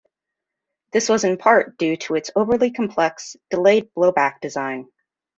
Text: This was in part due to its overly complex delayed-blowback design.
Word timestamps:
This 0.93 1.07
was 1.09 1.23
in 1.25 1.37
part 1.37 1.77
due 1.77 1.95
to 1.95 2.15
its 2.15 2.31
overly 2.35 2.71
complex 2.71 3.35
delayed-blowback 3.51 4.39
design. 4.41 4.87